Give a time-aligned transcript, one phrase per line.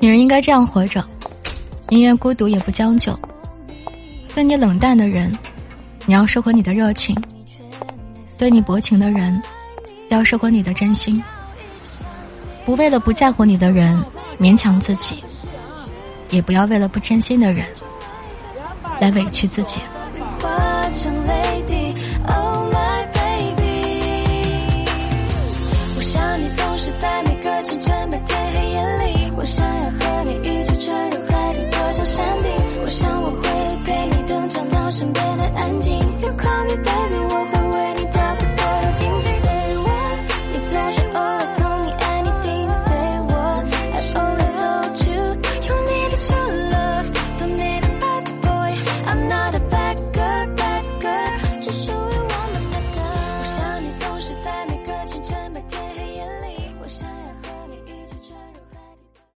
[0.00, 1.04] 女人应该这样活着，
[1.88, 3.18] 宁愿孤独也不将就。
[4.34, 5.36] 对你冷淡的人，
[6.06, 7.14] 你要收回你的热情；
[8.36, 9.40] 对你薄情的人，
[10.08, 11.22] 要收回你的真心。
[12.66, 14.02] 不为了不在乎你的人
[14.38, 15.22] 勉强自己，
[16.30, 17.64] 也不要为了不真心的人
[19.00, 19.80] 来委屈自己。
[34.94, 36.13] 身边的安静